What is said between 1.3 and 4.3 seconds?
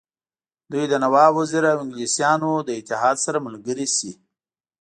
وزیر او انګلیسیانو له اتحاد سره ملګري شي.